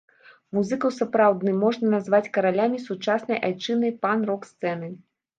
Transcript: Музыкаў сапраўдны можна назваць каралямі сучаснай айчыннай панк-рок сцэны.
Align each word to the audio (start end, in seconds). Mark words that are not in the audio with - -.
Музыкаў 0.57 0.91
сапраўдны 0.99 1.51
можна 1.63 1.85
назваць 1.95 2.29
каралямі 2.37 2.79
сучаснай 2.85 3.37
айчыннай 3.49 3.93
панк-рок 4.07 4.41
сцэны. 4.51 4.89